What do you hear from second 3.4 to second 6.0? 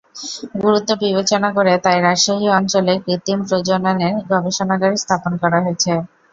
প্রজননের গবেষণাগার স্থাপন করা হয়েছে।